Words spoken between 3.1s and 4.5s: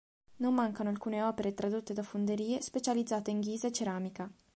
in ghisa e ceramica.